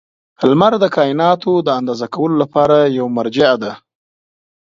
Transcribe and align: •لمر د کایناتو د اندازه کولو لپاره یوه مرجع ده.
•لمر 0.49 0.73
د 0.83 0.85
کایناتو 0.95 1.51
د 1.67 1.69
اندازه 1.79 2.05
کولو 2.15 2.35
لپاره 2.43 2.77
یوه 2.97 3.09
مرجع 3.17 3.51
ده. 3.63 3.71